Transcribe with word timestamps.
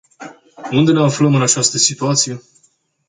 Unde 0.71 0.91
ne 0.93 1.03
aflăm 1.03 1.35
în 1.35 1.41
această 1.41 1.77
situație? 1.77 2.41